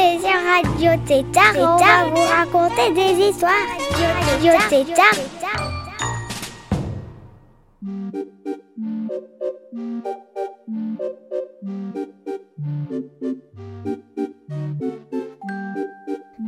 [0.00, 1.54] Sur Radio Tétard.
[1.58, 3.52] On va vous raconter des histoires.
[4.24, 5.14] Radio Tétard.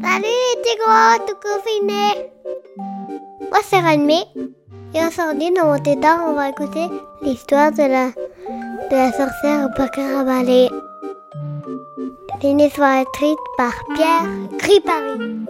[0.01, 2.31] Salut les gros tout confinés.
[3.51, 4.25] Moi c'est Ranmé
[4.95, 6.89] et aujourd'hui dans mon tétard on va écouter
[7.21, 8.07] l'histoire de la,
[8.89, 10.92] de la sorcière au
[12.43, 14.27] C'est une histoire écrite par Pierre
[14.59, 15.47] Gripari.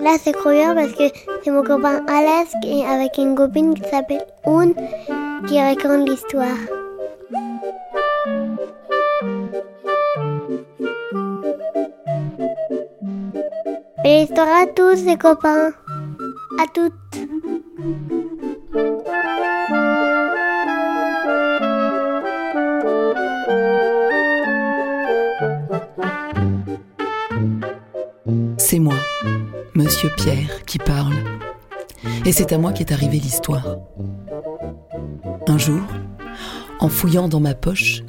[0.00, 1.04] Là c'est croyant parce que
[1.44, 4.72] c'est mon copain Alex et avec une copine qui s'appelle Un
[5.46, 6.58] qui raconte l'histoire.
[14.02, 15.70] Belle histoire à tous les copains.
[16.58, 18.09] À toutes.
[29.90, 31.16] Monsieur Pierre, qui parle.
[32.24, 33.78] Et c'est à moi qu'est arrivée l'histoire.
[35.48, 35.80] Un jour,
[36.78, 38.02] en fouillant dans ma poche,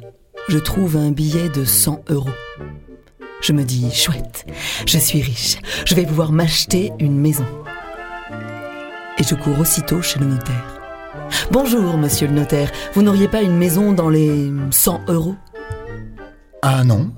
[0.48, 2.30] je trouve un billet de 100 euros.
[3.40, 4.46] Je me dis, chouette,
[4.86, 7.46] je suis riche, je vais pouvoir m'acheter une maison.
[9.18, 10.80] Et je cours aussitôt chez le notaire.
[11.50, 15.34] Bonjour, monsieur le notaire, vous n'auriez pas une maison dans les 100 euros?
[16.62, 17.10] Ah non,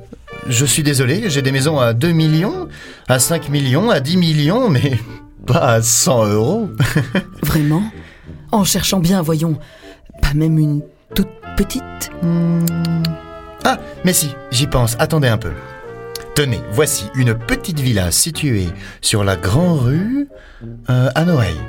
[0.48, 2.69] je suis désolé, j'ai des maisons à 2 millions,
[3.09, 4.98] à 5 millions, à 10 millions, mais
[5.47, 6.70] pas à 100 euros.
[7.43, 7.82] Vraiment?
[8.53, 9.59] En cherchant bien, voyons,
[10.22, 10.83] pas même une
[11.15, 12.10] toute petite?
[12.22, 12.65] Hmm.
[13.65, 15.53] Ah, mais si, j'y pense, attendez un peu.
[16.34, 18.69] Tenez, voici une petite villa située
[19.00, 20.28] sur la Grand Rue
[20.91, 21.60] euh, à Noailles.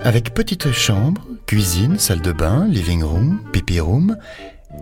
[0.00, 4.16] Avec petite chambre, cuisine, salle de bain, living room, pipi room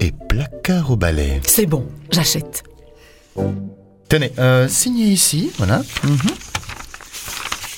[0.00, 1.40] et placard au balai.
[1.44, 2.64] C'est bon, j'achète.
[4.08, 5.82] Tenez, euh, signez ici, voilà.
[6.02, 6.18] Mhm.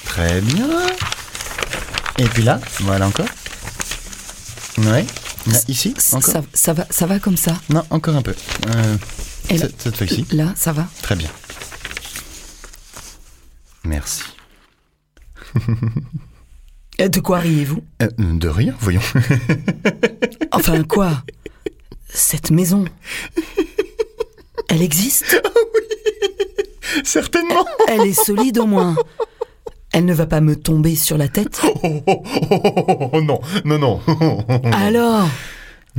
[0.05, 0.69] Très bien.
[2.19, 3.27] Et puis là, voilà encore.
[4.79, 5.05] Ouais.
[5.47, 6.33] Là, ici, encore.
[6.33, 8.35] Ça, ça va, ça va comme ça Non, encore un peu.
[8.69, 8.97] Euh,
[9.49, 10.27] Et là- cette cette fois-ci.
[10.33, 11.31] Là, ça va Très bien.
[13.85, 14.23] Merci.
[17.01, 17.83] Euh, De quoi riez-vous?
[18.03, 19.01] Euh, de rien, voyons.
[20.53, 21.23] Enfin, quoi?
[22.13, 22.85] Cette maison?
[24.69, 25.41] Elle existe?
[27.05, 27.65] Certainement.
[27.89, 28.97] Elle est solide au moins
[29.93, 33.79] Elle ne va pas me tomber sur la tête Oh, oh, oh, oh, non, non,
[33.79, 34.01] non.
[34.73, 35.29] Alors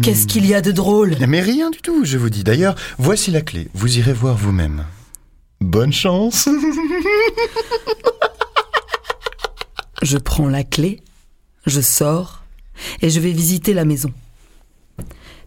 [0.01, 1.15] Qu'est-ce qu'il y a de drôle?
[1.27, 2.43] Mais rien du tout, je vous dis.
[2.43, 3.67] D'ailleurs, voici la clé.
[3.73, 4.85] Vous irez voir vous-même.
[5.59, 6.47] Bonne chance.
[10.01, 11.01] Je prends la clé,
[11.67, 12.41] je sors
[13.01, 14.11] et je vais visiter la maison.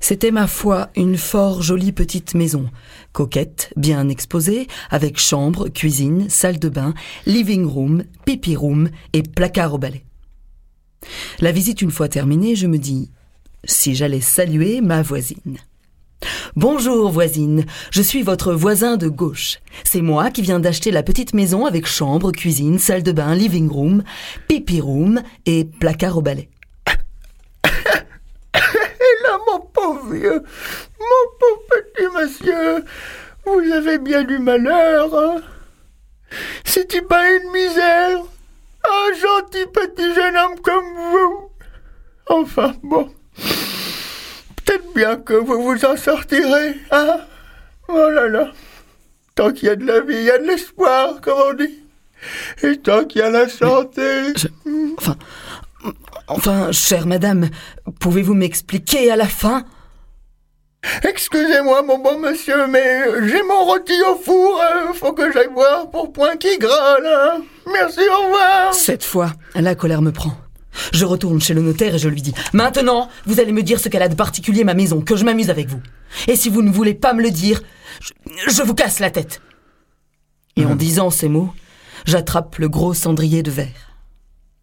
[0.07, 2.69] C'était ma foi une fort jolie petite maison,
[3.15, 6.93] coquette, bien exposée, avec chambre, cuisine, salle de bain,
[7.25, 10.05] living room, pipi room et placard au balai.
[11.41, 13.13] La visite une fois terminée, je me dis
[13.65, 15.57] si j'allais saluer ma voisine.
[16.55, 19.57] Bonjour voisine, je suis votre voisin de gauche.
[19.85, 23.71] C'est moi qui viens d'acheter la petite maison avec chambre, cuisine, salle de bain, living
[23.71, 24.03] room,
[24.49, 26.51] pipi room et placard au balai.
[29.05, 30.43] Et là, mon pauvre vieux,
[30.99, 32.85] mon pauvre petit monsieur,
[33.45, 35.37] vous avez bien du malheur, hein.
[36.65, 38.19] C'est-il pas une misère?
[38.85, 41.51] Un gentil petit jeune homme comme vous.
[42.29, 43.11] Enfin, bon.
[44.57, 47.19] Peut-être bien que vous vous en sortirez, hein.
[47.89, 48.51] Oh là là.
[49.35, 51.83] Tant qu'il y a de la vie, il y a de l'espoir, comme on dit.
[52.63, 54.33] Et tant qu'il y a la santé...
[54.37, 54.49] Je-
[54.97, 55.17] Enfin,
[56.29, 57.49] enfin, chère madame,
[58.01, 59.65] pouvez-vous m'expliquer à la fin?
[61.03, 64.61] Excusez-moi, mon bon monsieur, mais j'ai mon rôti au four.
[64.61, 67.07] euh, faut que j'aille voir pour point qui grâle.
[67.07, 67.43] hein.
[67.73, 68.75] Merci, au revoir.
[68.75, 70.33] Cette fois, la colère me prend.
[70.93, 73.89] Je retourne chez le notaire et je lui dis Maintenant, vous allez me dire ce
[73.89, 75.81] qu'elle a de particulier ma maison, que je m'amuse avec vous.
[76.27, 77.63] Et si vous ne voulez pas me le dire,
[78.01, 78.13] je,
[78.51, 79.41] je vous casse la tête.
[80.57, 81.53] Et en disant ces mots,
[82.07, 83.94] j'attrape le gros cendrier de verre.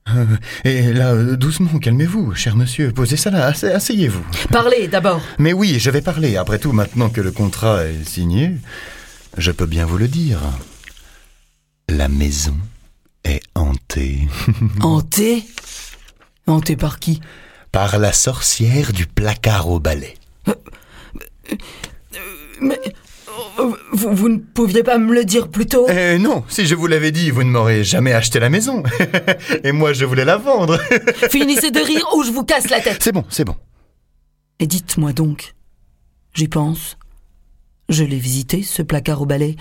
[0.10, 0.26] Euh,
[0.64, 2.92] et là, euh, doucement, calmez-vous, cher monsieur.
[2.92, 4.24] Posez ça là, asse- asseyez-vous.
[4.50, 5.22] Parlez d'abord.
[5.38, 6.38] Mais oui, je vais parler.
[6.38, 8.52] Après tout, maintenant que le contrat est signé.
[9.38, 10.40] je peux bien vous le dire.
[11.88, 12.58] La maison
[13.24, 14.28] est hantée.
[14.82, 15.44] Hantée?
[16.48, 17.22] Hantée par qui?
[17.72, 20.16] Par la sorcière du placard au balai.
[22.62, 22.90] Mais euh,
[23.92, 25.88] vous, vous ne pouviez pas me le dire plus tôt?
[25.90, 28.84] Eh non, si je vous l'avais dit, vous ne m'auriez jamais acheté la maison.
[29.64, 30.78] Et moi, je voulais la vendre.
[31.30, 33.02] Finissez de rire ou je vous casse la tête.
[33.02, 33.56] C'est bon, c'est bon.
[34.60, 35.54] Et dites-moi donc,
[36.34, 36.98] j'y pense.
[37.90, 39.56] Je l'ai visité, ce placard au balai,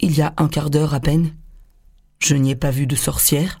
[0.00, 1.34] il y a un quart d'heure à peine.
[2.18, 3.60] Je n'y ai pas vu de sorcière.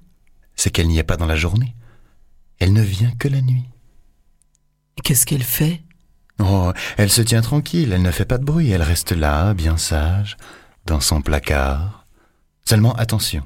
[0.54, 1.74] C'est qu'elle n'y est pas dans la journée.
[2.58, 3.68] Elle ne vient que la nuit.
[5.04, 5.82] Qu'est-ce qu'elle fait?
[6.40, 9.76] Oh, elle se tient tranquille, elle ne fait pas de bruit, elle reste là, bien
[9.76, 10.36] sage,
[10.84, 12.04] dans son placard.
[12.64, 13.42] Seulement attention,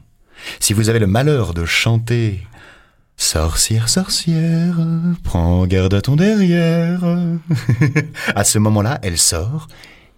[0.59, 2.41] si vous avez le malheur de chanter
[3.21, 4.77] Sorcière, sorcière,
[5.25, 7.01] prends garde à ton derrière.
[8.35, 9.69] à ce moment-là, elle sort,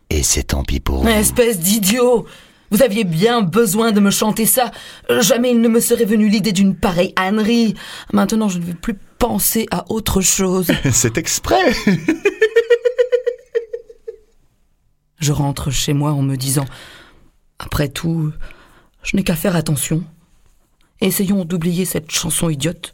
[0.09, 1.09] et c'est tant pis pour vous.
[1.09, 2.27] Espèce d'idiot
[2.71, 4.71] Vous aviez bien besoin de me chanter ça.
[5.19, 7.75] Jamais il ne me serait venu l'idée d'une pareille ânerie.
[8.13, 10.69] Maintenant, je ne veux plus penser à autre chose.
[10.93, 11.75] C'est exprès.
[15.23, 16.65] Je rentre chez moi en me disant
[17.61, 18.33] Après tout,
[19.05, 20.03] je n'ai qu'à faire attention.
[21.01, 22.93] Essayons d'oublier cette chanson idiote.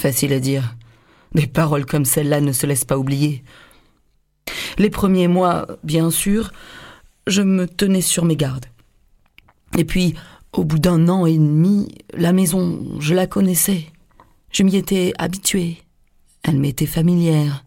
[0.00, 0.76] Facile à dire.
[1.34, 3.42] Des paroles comme celle-là ne se laissent pas oublier.
[4.78, 6.52] Les premiers mois, bien sûr,
[7.26, 8.66] je me tenais sur mes gardes.
[9.76, 10.14] Et puis,
[10.52, 13.86] au bout d'un an et demi, la maison, je la connaissais.
[14.52, 15.78] Je m'y étais habituée.
[16.44, 17.64] Elle m'était familière.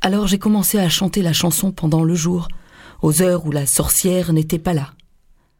[0.00, 2.48] Alors j'ai commencé à chanter la chanson pendant le jour,
[3.02, 4.92] aux heures où la sorcière n'était pas là.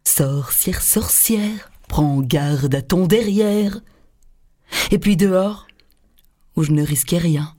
[0.05, 3.81] Sorcière, sorcière, prends garde à ton derrière.
[4.91, 5.67] Et puis dehors,
[6.57, 7.55] où je ne risquais rien.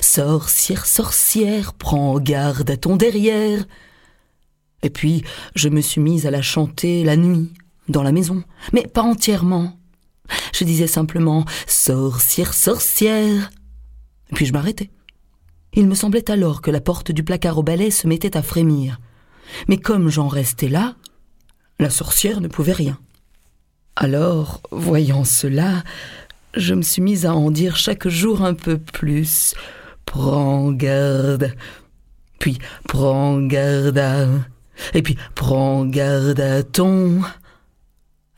[0.00, 3.64] Sorcière, sorcière, prends garde à ton derrière.
[4.82, 7.52] Et puis je me suis mise à la chanter la nuit,
[7.88, 9.78] dans la maison, mais pas entièrement.
[10.52, 13.50] Je disais simplement Sorcière, sorcière.
[14.34, 14.90] Puis je m'arrêtais.
[15.74, 18.98] Il me semblait alors que la porte du placard au balai se mettait à frémir.
[19.68, 20.96] Mais comme j'en restais là,
[21.78, 22.98] la sorcière ne pouvait rien.
[23.96, 25.82] Alors, voyant cela,
[26.54, 29.54] je me suis mise à en dire chaque jour un peu plus.
[30.04, 31.54] Prends garde.
[32.38, 32.58] Puis
[32.88, 34.26] prends garde à.
[34.94, 37.20] Et puis prends garde à ton.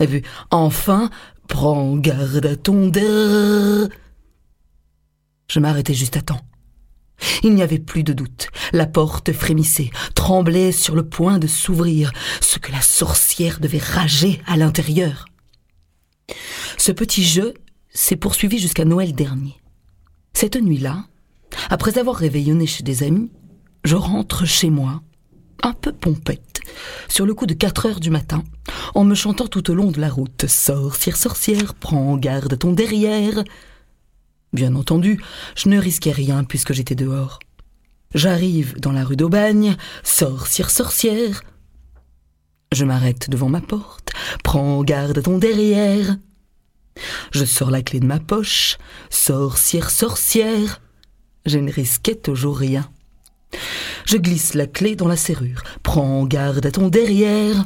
[0.00, 1.10] Et puis enfin,
[1.48, 3.88] prends garde à ton der.
[5.48, 6.40] Je m'arrêtais juste à temps.
[7.42, 8.48] Il n'y avait plus de doute.
[8.72, 14.40] La porte frémissait, tremblait sur le point de s'ouvrir, ce que la sorcière devait rager
[14.46, 15.26] à l'intérieur.
[16.76, 17.54] Ce petit jeu
[17.90, 19.56] s'est poursuivi jusqu'à Noël dernier.
[20.32, 21.04] Cette nuit-là,
[21.70, 23.30] après avoir réveillonné chez des amis,
[23.84, 25.02] je rentre chez moi,
[25.62, 26.60] un peu pompette,
[27.08, 28.42] sur le coup de quatre heures du matin,
[28.94, 33.44] en me chantant tout au long de la route Sorcière, sorcière, prends garde ton derrière.
[34.54, 35.20] Bien entendu,
[35.56, 37.40] je ne risquais rien puisque j'étais dehors.
[38.14, 41.42] J'arrive dans la rue d'Aubagne, sorcière, sorcière.
[42.72, 44.12] Je m'arrête devant ma porte,
[44.44, 46.16] prends garde à ton derrière.
[47.32, 48.78] Je sors la clé de ma poche,
[49.10, 50.80] sorcière, sorcière.
[51.46, 52.88] Je ne risquais toujours rien.
[54.06, 57.64] Je glisse la clé dans la serrure, prends garde à ton derrière.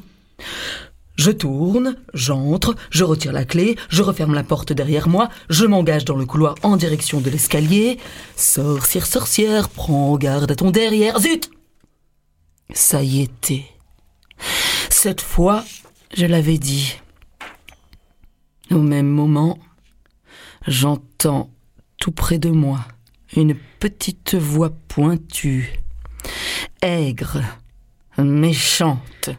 [1.19, 6.05] Je tourne, j'entre, je retire la clé, je referme la porte derrière moi, je m'engage
[6.05, 7.99] dans le couloir en direction de l'escalier.
[8.37, 11.19] Sorcière, sorcière, prends garde à ton derrière.
[11.19, 11.51] Zut
[12.73, 13.65] Ça y était.
[14.91, 15.65] Cette fois,
[16.17, 16.95] je l'avais dit.
[18.71, 19.59] Au même moment,
[20.69, 21.51] j'entends
[21.97, 22.79] tout près de moi
[23.37, 25.81] une petite voix pointue,
[26.81, 27.43] aigre,
[28.19, 29.31] méchante.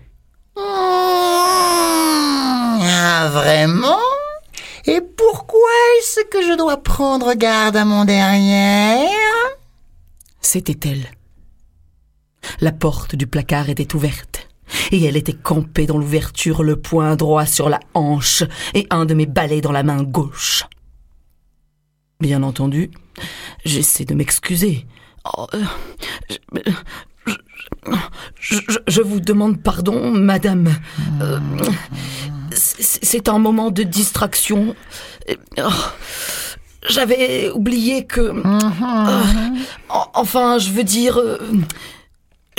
[2.82, 4.00] Ah, vraiment?
[4.86, 5.70] Et pourquoi
[6.00, 9.10] est-ce que je dois prendre garde à mon derrière?
[10.42, 11.12] C'était elle.
[12.62, 14.48] La porte du placard était ouverte,
[14.92, 18.44] et elle était campée dans l'ouverture, le poing droit sur la hanche
[18.74, 20.64] et un de mes balais dans la main gauche.
[22.22, 22.92] Bien entendu,
[23.66, 24.86] j'essaie de m'excuser.
[25.38, 26.62] Oh, euh,
[28.40, 30.74] je, vous demande pardon, madame.
[31.22, 31.40] Euh,
[32.54, 34.76] c'est un moment de distraction.
[35.30, 35.70] Euh, oh,
[36.88, 38.22] J'avais oublié que...
[38.22, 38.60] Euh,
[39.90, 41.20] en- enfin, je veux dire...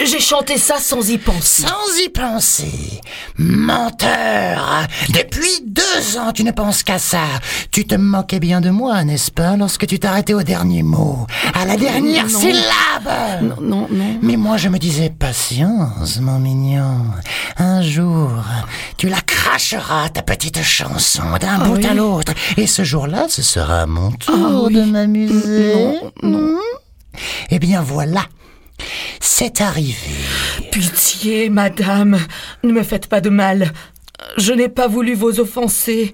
[0.04, 1.62] J'ai chanté ça sans y penser.
[1.62, 3.00] Sans y penser.
[3.37, 4.87] Menteur.
[5.11, 7.23] Depuis deux ans, tu ne penses qu'à ça.
[7.71, 11.64] Tu te moquais bien de moi, n'est-ce pas, lorsque tu t'arrêtais au dernier mot, à
[11.66, 12.38] la dernière Non.
[12.38, 13.42] syllabe.
[13.42, 14.19] Non, non, non.
[14.23, 17.04] Mais moi, je me disais, patience, mon mignon.
[17.59, 18.30] Un jour,
[18.97, 22.33] tu la cracheras, ta petite chanson, d'un bout oui à l'autre.
[22.57, 24.75] Et ce jour-là, ce sera mon tour Ah oui.
[24.75, 25.75] de m'amuser.
[25.75, 26.59] Non, non.
[27.50, 28.23] Eh bien, voilà.
[29.20, 29.96] C'est arrivé.
[30.70, 32.18] Pitié, madame,
[32.62, 33.72] ne me faites pas de mal.
[34.37, 36.12] Je n'ai pas voulu vous offenser.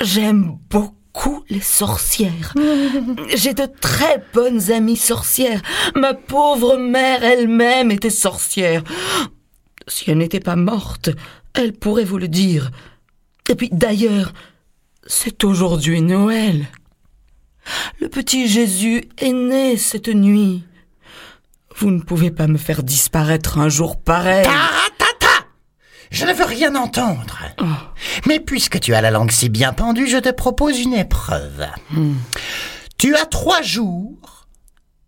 [0.00, 2.54] J'aime beaucoup les sorcières.
[3.34, 5.62] J'ai de très bonnes amies sorcières.
[5.94, 8.82] Ma pauvre mère elle-même était sorcière.
[9.86, 11.10] Si elle n'était pas morte,
[11.54, 12.70] elle pourrait vous le dire.
[13.48, 14.32] Et puis d'ailleurs,
[15.06, 16.66] c'est aujourd'hui Noël.
[18.00, 20.64] Le petit Jésus est né cette nuit.
[21.76, 24.44] Vous ne pouvez pas me faire disparaître un jour pareil.
[24.44, 25.46] Taratata
[26.10, 27.38] Je ne veux rien entendre.
[28.26, 31.66] Mais puisque tu as la langue si bien pendue, je te propose une épreuve.
[32.98, 34.46] Tu as trois jours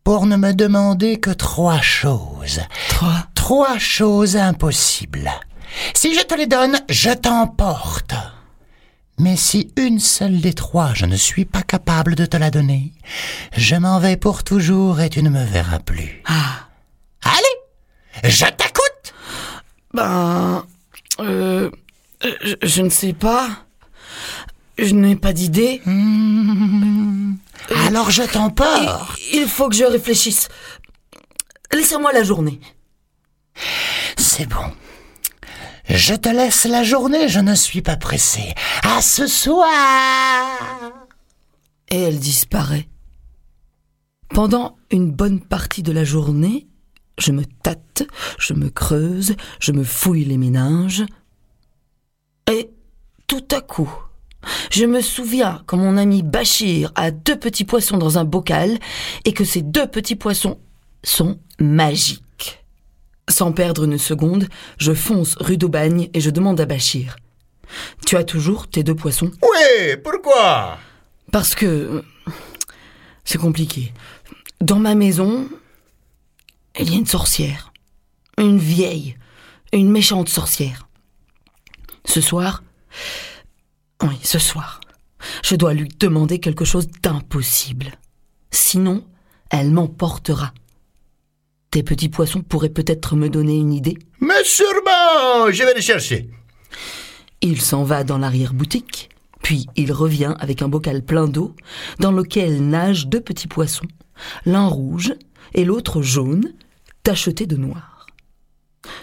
[0.05, 2.61] pour ne me demander que trois choses.
[2.89, 3.27] Trois?
[3.35, 5.31] Trois choses impossibles.
[5.95, 8.15] Si je te les donne, je t'emporte.
[9.19, 12.93] Mais si une seule des trois, je ne suis pas capable de te la donner,
[13.57, 16.23] je m'en vais pour toujours et tu ne me verras plus.
[16.27, 16.69] Ah.
[17.23, 19.15] Allez, je t'écoute.
[19.95, 20.65] Ben.
[21.21, 21.71] Euh.
[22.23, 23.49] Je, je ne sais pas.
[24.79, 25.81] Je n'ai pas d'idée.
[27.87, 29.17] Alors je t'emporte.
[29.33, 30.49] Il, il faut que je réfléchisse.
[31.73, 32.61] Laissez-moi la journée.
[34.19, 34.73] C'est bon.
[35.89, 38.55] Je te laisse la journée, je ne suis pas pressé.
[38.83, 39.67] À ce soir.
[41.91, 42.89] Et elle disparaît.
[44.31, 46.67] Pendant une bonne partie de la journée,
[47.19, 48.03] je me tâte,
[48.39, 51.05] je me creuse, je me fouille les méninges.
[52.51, 52.71] Et
[53.29, 53.93] tout à coup,
[54.71, 58.79] je me souviens quand mon ami Bachir a deux petits poissons dans un bocal
[59.25, 60.59] et que ces deux petits poissons
[61.05, 62.26] sont magiques.
[63.29, 67.17] Sans perdre une seconde, je fonce rue d'Aubagne et je demande à Bachir.
[68.07, 69.31] Tu as toujours tes deux poissons?
[69.43, 70.79] Oui, pourquoi?
[71.33, 72.03] Parce que euh,
[73.25, 73.93] c'est compliqué.
[74.61, 75.49] Dans ma maison,
[76.79, 77.73] il y a une sorcière.
[78.39, 79.17] Une vieille.
[79.73, 80.89] Une méchante sorcière.
[82.05, 82.63] Ce soir,
[84.03, 84.81] oui, ce soir,
[85.43, 87.93] je dois lui demander quelque chose d'impossible.
[88.53, 89.05] Sinon,
[89.51, 90.53] elle m'emportera.
[91.77, 93.99] Tes petits poissons pourraient peut-être me donner une idée.
[94.21, 96.31] Mais sûrement, je vais les chercher.
[97.43, 99.11] Il s'en va dans l'arrière-boutique,
[99.43, 101.55] puis il revient avec un bocal plein d'eau
[101.99, 103.85] dans lequel nagent deux petits poissons,
[104.47, 105.13] l'un rouge
[105.53, 106.55] et l'autre jaune,
[107.03, 108.07] tachetés de noir.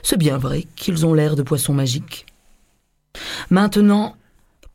[0.01, 2.25] C'est bien vrai qu'ils ont l'air de poissons magiques.
[3.51, 4.15] Maintenant,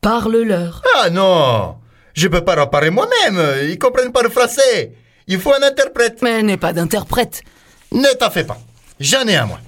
[0.00, 0.84] parle-leur.
[0.98, 1.74] Ah non,
[2.14, 3.68] je peux pas leur parler moi-même.
[3.68, 4.94] Ils comprennent pas le français.
[5.26, 6.22] Il faut un interprète.
[6.22, 7.42] Mais n'est pas d'interprète.
[7.92, 8.58] Ne t'en fais pas.
[9.00, 9.60] J'en ai un moi.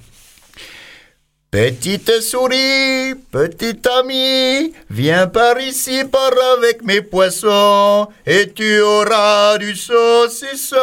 [1.51, 9.75] Petite souris, petit ami, viens par ici, par avec mes poissons, et tu auras du
[9.75, 10.79] saucisson.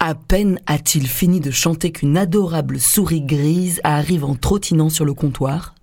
[0.00, 5.14] À peine a-t-il fini de chanter qu'une adorable souris grise arrive en trottinant sur le
[5.14, 5.76] comptoir,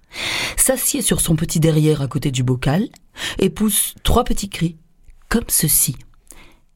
[0.57, 2.89] s'assied sur son petit derrière à côté du bocal
[3.39, 4.75] et pousse trois petits cris,
[5.29, 5.95] comme ceci.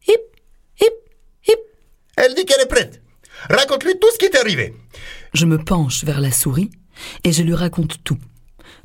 [0.08, 0.22] Hip,
[0.80, 0.94] hip,
[1.46, 1.60] hip.
[2.16, 3.02] Elle dit qu'elle est prête.
[3.50, 4.74] Raconte-lui tout ce qui t'est arrivé.
[5.34, 6.70] Je me penche vers la souris
[7.24, 8.18] et je lui raconte tout.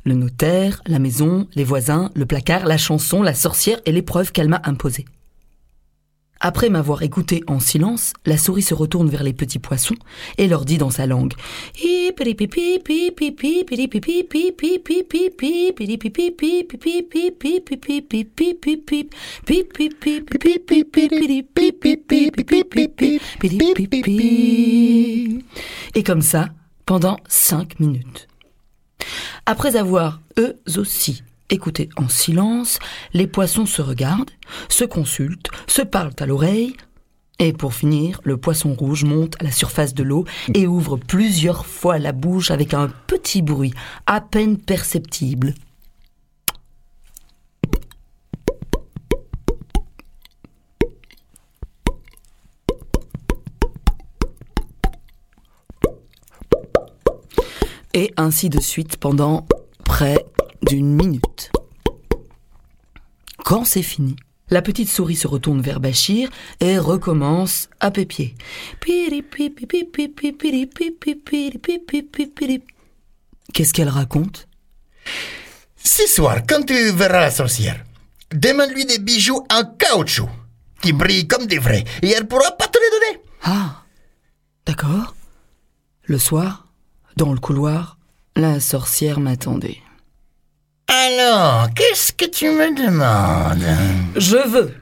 [0.03, 4.49] Le notaire, la maison, les voisins, le placard, la chanson, la sorcière et l'épreuve qu'elle
[4.49, 5.05] m'a imposée.
[6.39, 9.95] Après m'avoir écouté en silence, la souris se retourne vers les petits poissons
[10.37, 11.33] et leur dit dans sa langue
[25.95, 26.49] Et comme ça,
[26.85, 28.27] pendant cinq minutes.
[29.45, 32.79] Après avoir, eux aussi, écouté en silence,
[33.13, 34.31] les poissons se regardent,
[34.69, 36.75] se consultent, se parlent à l'oreille,
[37.37, 40.23] et pour finir, le poisson rouge monte à la surface de l'eau
[40.53, 43.73] et ouvre plusieurs fois la bouche avec un petit bruit
[44.05, 45.53] à peine perceptible.
[57.93, 59.45] Et ainsi de suite pendant
[59.83, 60.25] près
[60.65, 61.51] d'une minute.
[63.43, 64.15] Quand c'est fini,
[64.49, 66.29] La petite souris se retourne vers Bachir
[66.59, 68.35] et recommence à pépier.
[73.53, 74.47] Qu'est-ce qu'elle raconte?
[75.83, 77.83] Ce soir, quand tu verras la sorcière,
[78.31, 80.29] demande-lui des bijoux en caoutchouc
[80.81, 83.23] qui brillent comme des vrais et elle pourra pas te les donner.
[83.43, 83.83] Ah,
[84.67, 85.15] d'accord.
[86.03, 86.67] Le soir,
[87.17, 87.97] dans le couloir,
[88.35, 89.79] la sorcière m'attendait.
[90.87, 93.65] Alors, qu'est-ce que tu me demandes?
[94.15, 94.73] Je veux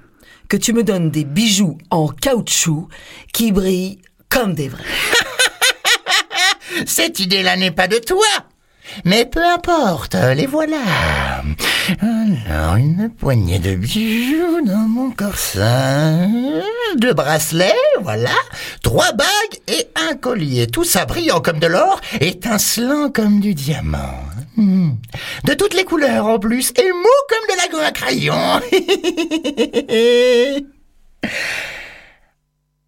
[0.49, 2.87] que tu me donnes des bijoux en caoutchouc
[3.33, 4.83] qui brillent comme des vrais.
[6.85, 8.25] Cette idée-là n'est pas de toi.
[9.05, 10.77] Mais peu importe, les voilà.
[11.99, 16.63] Alors, une poignée de bijoux dans mon corsage,
[16.95, 18.31] deux bracelets, voilà,
[18.81, 24.23] trois bagues et un collier, tout ça brillant comme de l'or, étincelant comme du diamant.
[24.55, 24.91] Hmm.
[25.43, 28.33] De toutes les couleurs en plus, et mou comme de la gomme à crayon.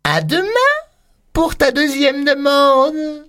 [0.05, 0.47] à demain
[1.33, 3.25] pour ta deuxième demande.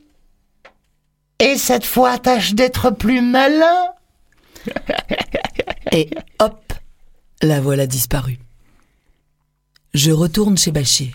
[1.40, 3.88] Et cette fois, tâche d'être plus malin.
[5.92, 6.72] Et hop,
[7.42, 8.38] la voilà disparue.
[9.94, 11.14] Je retourne chez Bachir.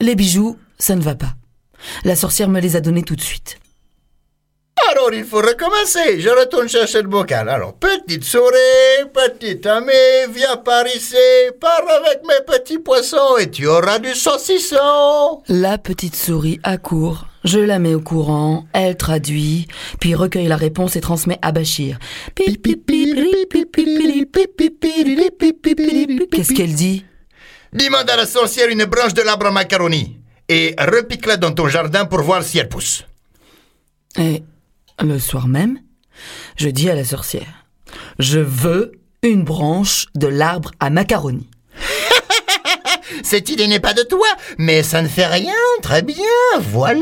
[0.00, 1.34] Les bijoux, ça ne va pas.
[2.04, 3.58] La sorcière me les a donnés tout de suite.
[4.90, 6.20] Alors il faut recommencer.
[6.20, 7.48] Je retourne chercher le bocal.
[7.48, 9.92] Alors, petite souris, petite amie,
[10.34, 11.16] viens par ici,
[11.60, 15.42] pars avec mes petits poissons et tu auras du saucisson.
[15.48, 17.26] La petite souris accourt.
[17.44, 19.66] Je la mets au courant, elle traduit,
[20.00, 21.98] puis recueille la réponse et transmet à Bachir.
[22.36, 22.58] Qu'est-ce
[26.54, 27.04] qu'elle dit
[27.72, 30.18] Demande à la sorcière une branche de l'arbre à macaroni
[30.48, 33.06] et repique-la dans ton jardin pour voir si elle pousse.
[34.18, 34.42] Et
[35.02, 35.78] le soir même,
[36.56, 37.66] je dis à la sorcière,
[38.18, 41.48] je veux une branche de l'arbre à macaroni.
[43.22, 44.26] Cette idée n'est pas de toi,
[44.58, 46.16] mais ça ne fait rien, très bien,
[46.60, 46.96] voilà.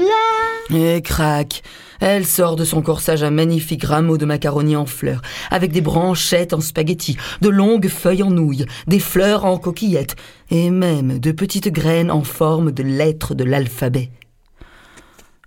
[0.72, 1.62] Et crac,
[2.00, 6.52] elle sort de son corsage un magnifique rameau de macaroni en fleurs, avec des branchettes
[6.52, 10.16] en spaghettis, de longues feuilles en nouilles, des fleurs en coquillettes,
[10.50, 14.10] et même de petites graines en forme de lettres de l'alphabet.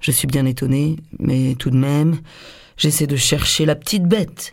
[0.02, 2.20] Je suis bien étonné, mais tout de même,
[2.78, 4.52] j'essaie de chercher la petite bête.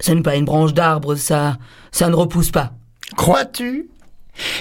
[0.00, 1.56] Ce n'est pas une branche d'arbre, ça.
[1.90, 2.72] Ça ne repousse pas.
[3.16, 3.88] Crois-tu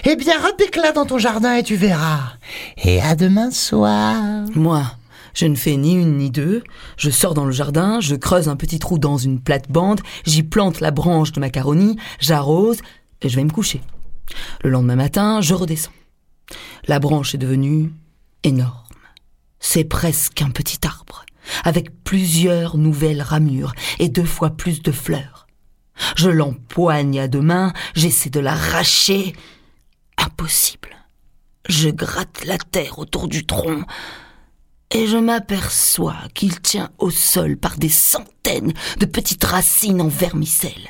[0.05, 2.33] Eh bien, repique-la dans ton jardin et tu verras.
[2.83, 4.15] Et à demain soir.
[4.55, 4.83] Moi,
[5.33, 6.63] je ne fais ni une ni deux.
[6.97, 10.79] Je sors dans le jardin, je creuse un petit trou dans une plate-bande, j'y plante
[10.79, 12.79] la branche de macaroni, j'arrose
[13.21, 13.81] et je vais me coucher.
[14.63, 15.91] Le lendemain matin, je redescends.
[16.87, 17.91] La branche est devenue
[18.43, 18.79] énorme.
[19.59, 21.25] C'est presque un petit arbre,
[21.63, 25.47] avec plusieurs nouvelles ramures et deux fois plus de fleurs.
[26.15, 29.33] Je l'empoigne à deux mains, j'essaie de l'arracher.
[30.25, 30.95] Impossible.
[31.69, 33.83] Je gratte la terre autour du tronc
[34.89, 40.89] et je m'aperçois qu'il tient au sol par des centaines de petites racines en vermicelle.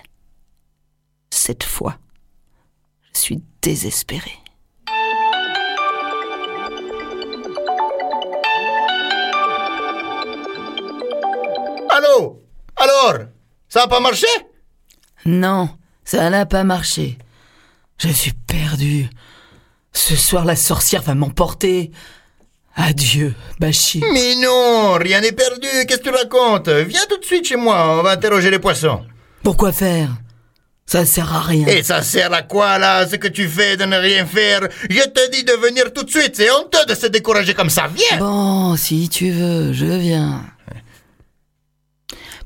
[1.32, 1.98] Cette fois,
[3.14, 4.32] je suis désespéré.
[11.90, 12.42] Allô?
[12.78, 13.28] Alors?
[13.68, 14.28] Ça n'a pas marché?
[15.26, 17.18] Non, ça n'a pas marché.
[17.98, 19.10] Je suis perdu.
[19.94, 21.92] Ce soir, la sorcière va m'emporter.
[22.76, 24.04] Adieu, Bachir.
[24.12, 26.68] Mais non, rien n'est perdu, qu'est-ce que tu racontes?
[26.68, 29.06] Viens tout de suite chez moi, on va interroger les poissons.
[29.44, 30.10] Pourquoi faire?
[30.86, 31.66] Ça sert à rien.
[31.68, 34.68] Et ça sert à quoi là, ce que tu fais de ne rien faire?
[34.90, 37.88] Je te dis de venir tout de suite, c'est honteux de se décourager comme ça,
[37.88, 40.44] viens Bon, si tu veux, je viens.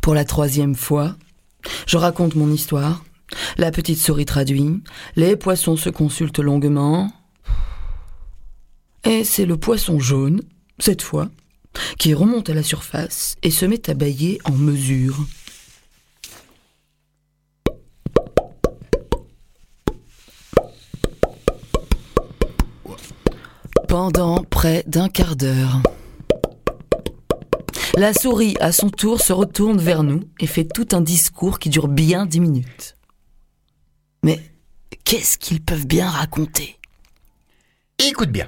[0.02, 1.16] Pour la troisième fois,
[1.88, 3.04] je raconte mon histoire.
[3.58, 4.82] La petite souris traduit.
[5.16, 7.12] Les poissons se consultent longuement.
[9.04, 10.42] Et c'est le poisson jaune,
[10.78, 11.30] cette fois,
[11.98, 15.26] qui remonte à la surface et se met à bailler en mesure.
[23.88, 25.82] Pendant près d'un quart d'heure.
[27.98, 31.70] La souris, à son tour, se retourne vers nous et fait tout un discours qui
[31.70, 32.99] dure bien dix minutes.
[34.24, 34.40] Mais
[35.04, 36.78] qu'est-ce qu'ils peuvent bien raconter?
[37.98, 38.48] Écoute bien.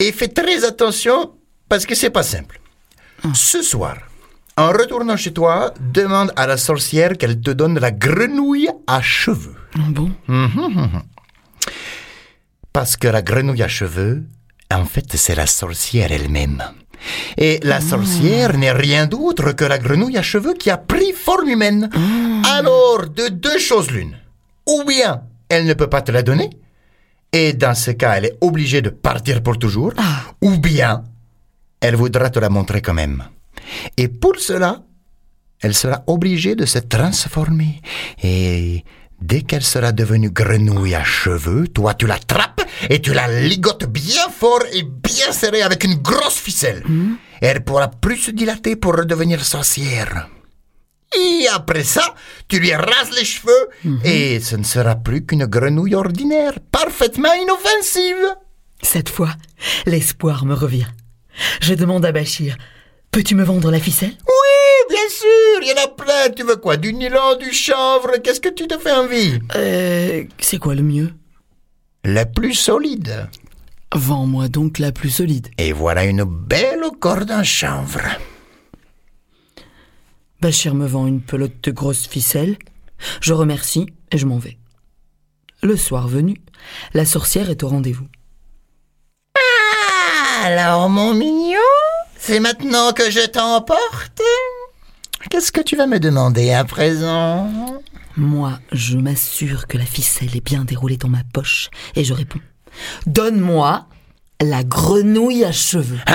[0.00, 1.34] Et fais très attention
[1.68, 2.60] parce que c'est pas simple.
[3.34, 3.96] Ce soir,
[4.56, 9.56] en retournant chez toi, demande à la sorcière qu'elle te donne la grenouille à cheveux.
[9.74, 10.10] Ah Bon?
[12.72, 14.22] Parce que la grenouille à cheveux,
[14.72, 16.62] en fait, c'est la sorcière elle-même.
[17.36, 21.48] Et la sorcière n'est rien d'autre que la grenouille à cheveux qui a pris forme
[21.48, 21.90] humaine.
[22.44, 24.16] Alors, de deux choses l'une.
[24.68, 26.50] Ou bien elle ne peut pas te la donner.
[27.32, 29.92] Et dans ce cas, elle est obligée de partir pour toujours.
[29.96, 30.22] Ah.
[30.42, 31.04] Ou bien,
[31.80, 33.24] elle voudra te la montrer quand même.
[33.96, 34.82] Et pour cela,
[35.60, 37.80] elle sera obligée de se transformer.
[38.22, 38.84] Et
[39.20, 44.28] dès qu'elle sera devenue grenouille à cheveux, toi tu l'attrapes et tu la ligotes bien
[44.30, 46.82] fort et bien serré avec une grosse ficelle.
[47.42, 50.28] Et elle pourra plus se dilater pour redevenir sorcière.
[51.16, 52.14] Et après ça,
[52.48, 53.68] tu lui rases les cheveux
[54.04, 58.36] et ce ne sera plus qu'une grenouille ordinaire, parfaitement inoffensive.
[58.82, 59.30] Cette fois,
[59.86, 60.86] l'espoir me revient.
[61.60, 62.56] Je demande à Bachir
[63.10, 64.12] Peux-tu me vendre la ficelle?
[64.26, 66.30] Oui, bien sûr, il y en a plein.
[66.36, 68.18] Tu veux quoi Du nylon, du chanvre?
[68.22, 69.38] Qu'est-ce que tu te fais envie?
[69.56, 70.24] Euh.
[70.38, 71.10] C'est quoi le mieux?
[72.04, 73.28] La plus solide.
[73.94, 75.48] Vends-moi donc la plus solide.
[75.56, 78.02] Et voilà une belle corde en chanvre.
[80.40, 82.56] Bachir me vend une pelote de grosse ficelle.
[83.20, 84.56] Je remercie et je m'en vais.
[85.62, 86.40] Le soir venu,
[86.94, 88.06] la sorcière est au rendez-vous.
[90.44, 91.58] Alors, mon mignon,
[92.16, 94.22] c'est maintenant que je t'emporte
[95.30, 97.82] Qu'est-ce que tu vas me demander à présent?
[98.16, 102.40] Moi, je m'assure que la ficelle est bien déroulée dans ma poche et je réponds
[103.06, 103.86] Donne-moi
[104.40, 105.98] la grenouille à cheveux.
[106.06, 106.14] Hein?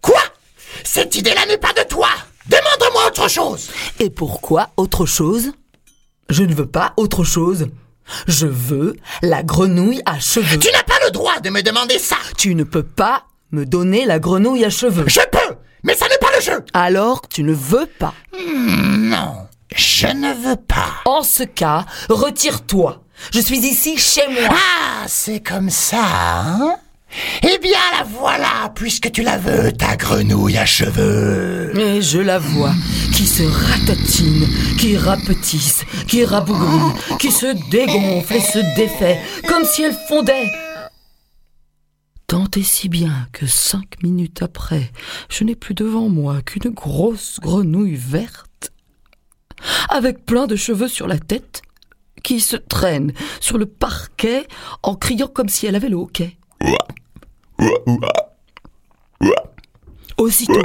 [0.00, 0.20] Quoi?
[0.84, 2.08] Cette idée-là n'est pas de toi
[2.98, 5.52] Demande-moi autre chose Et pourquoi autre chose?
[6.28, 7.68] Je ne veux pas autre chose.
[8.26, 10.58] Je veux la grenouille à cheveux.
[10.58, 14.04] Tu n'as pas le droit de me demander ça Tu ne peux pas me donner
[14.04, 15.04] la grenouille à cheveux.
[15.06, 18.14] Je peux Mais ça n'est pas le jeu Alors tu ne veux pas.
[18.32, 20.90] Non, je ne veux pas.
[21.04, 23.02] En ce cas, retire-toi.
[23.32, 24.50] Je suis ici chez moi.
[24.50, 26.76] Ah, c'est comme ça, hein?
[27.42, 31.72] Eh bien, la voilà, puisque tu la veux, ta grenouille à cheveux.
[31.78, 32.74] Et je la vois,
[33.14, 34.46] qui se ratatine,
[34.78, 40.50] qui rapetisse, qui rabougrit, qui se dégonfle et se défait, comme si elle fondait.
[42.26, 44.90] Tant et si bien que cinq minutes après,
[45.30, 48.70] je n'ai plus devant moi qu'une grosse grenouille verte,
[49.88, 51.62] avec plein de cheveux sur la tête,
[52.22, 54.46] qui se traîne sur le parquet
[54.82, 56.36] en criant comme si elle avait le hoquet.
[60.16, 60.62] Aussitôt,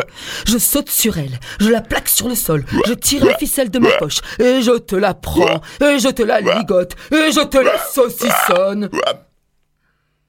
[0.47, 3.77] je saute sur elle, je la plaque sur le sol, je tire la ficelle de
[3.77, 7.59] ma poche, et je te la prends, et je te la ligote, et je te
[7.59, 8.89] la saucissonne.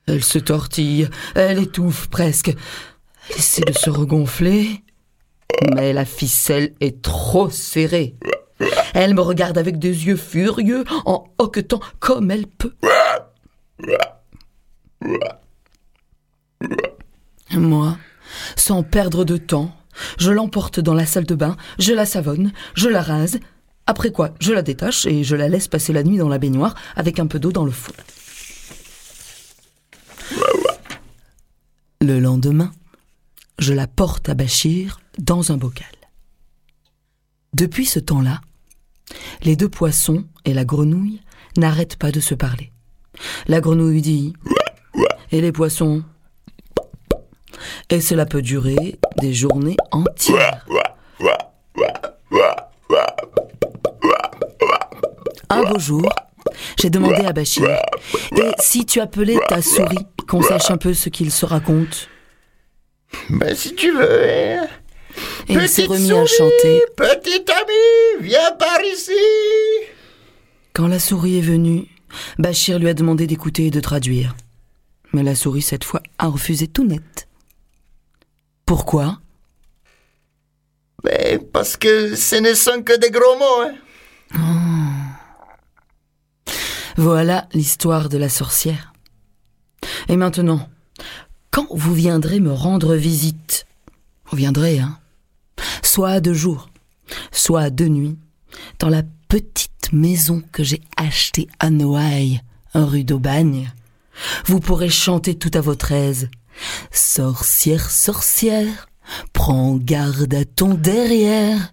[0.06, 4.82] Elle se tortille, elle étouffe presque, elle essaie de se regonfler,
[5.74, 8.16] mais la ficelle est trop serrée.
[8.92, 12.74] Elle me regarde avec des yeux furieux, en hoquetant comme elle peut.
[17.56, 17.96] Moi,
[18.56, 19.74] sans perdre de temps,
[20.18, 23.38] je l'emporte dans la salle de bain, je la savonne, je la rase,
[23.86, 26.74] après quoi je la détache et je la laisse passer la nuit dans la baignoire
[26.96, 27.92] avec un peu d'eau dans le fond.
[32.00, 32.72] Le lendemain,
[33.58, 35.86] je la porte à Bachir dans un bocal.
[37.54, 38.40] Depuis ce temps-là,
[39.42, 41.20] les deux poissons et la grenouille
[41.56, 42.72] n'arrêtent pas de se parler.
[43.46, 44.32] La grenouille dit
[45.30, 46.02] et les poissons?
[47.90, 50.64] Et cela peut durer des journées entières.
[55.50, 56.08] Un beau jour,
[56.78, 57.68] j'ai demandé à Bachir
[58.36, 62.08] Et si tu appelais ta souris, qu'on sache un peu ce qu'il se raconte?
[63.30, 64.66] Ben, si tu veux, hein.
[65.48, 66.82] Et il s'est remis à chanter.
[66.96, 69.12] Petit ami, viens par ici
[70.72, 71.86] Quand la souris est venue,
[72.38, 74.34] Bachir lui a demandé d'écouter et de traduire.
[75.12, 77.28] Mais la souris, cette fois, a refusé tout net.
[78.66, 79.18] Pourquoi?
[81.02, 83.74] Ben, parce que ce ne sont que des gros mots, hein.
[86.96, 88.92] Voilà l'histoire de la sorcière.
[90.08, 90.68] Et maintenant,
[91.50, 93.66] quand vous viendrez me rendre visite,
[94.26, 94.98] vous viendrez, hein
[95.82, 96.70] Soit à deux jours,
[97.32, 98.16] soit à deux nuits,
[98.78, 102.40] dans la petite maison que j'ai achetée à Noailles,
[102.74, 103.72] rue d'Aubagne.
[104.46, 106.28] Vous pourrez chanter tout à votre aise.
[106.90, 108.88] Sorcière, sorcière,
[109.32, 111.72] prends garde à ton derrière.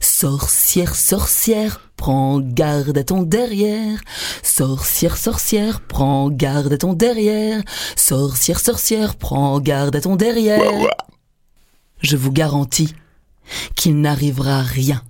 [0.00, 4.00] Sorcière, sorcière, prends garde à ton derrière.
[4.42, 7.62] Sorcière, sorcière, prends garde à ton derrière.
[7.96, 10.88] Sorcière, sorcière, prends garde à ton derrière.
[12.00, 12.94] Je vous garantis
[13.74, 15.02] qu'il n'arrivera rien.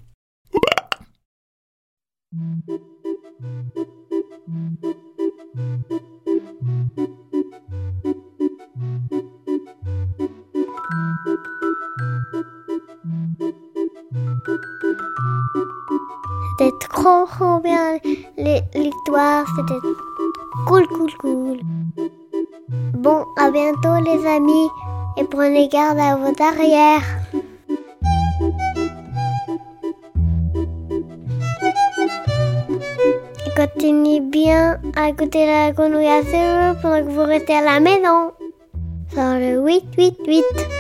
[17.03, 17.99] trop, trop bien
[18.39, 19.45] l'histoire.
[19.57, 19.81] C'était
[20.67, 21.61] cool, cool, cool.
[22.95, 24.69] Bon, à bientôt les amis
[25.17, 27.03] et prenez garde à vos arrières.
[33.47, 36.21] Et continuez bien à écouter la grenouille à
[36.81, 38.33] pendant que vous restez à la maison.
[39.13, 40.72] Sur le 8-8-8.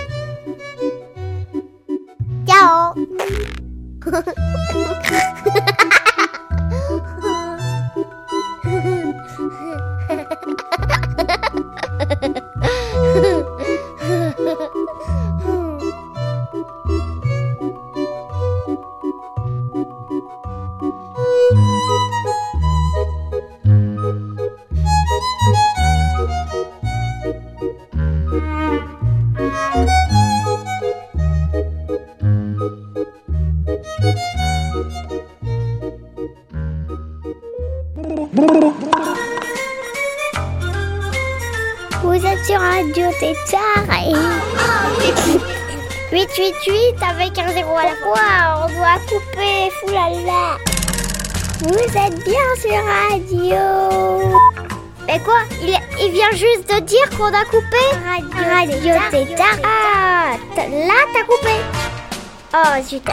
[46.43, 50.59] 888 avec un zéro à la fois, on doit couper, foulala.
[51.61, 54.41] Vous êtes bien sur Radio.
[55.07, 55.43] Mais quoi?
[55.63, 59.59] Il, il vient juste de dire qu'on a coupé Radio, Radio Tétard.
[59.65, 61.55] Ah, là t'as coupé.
[62.55, 63.05] Oh, zut.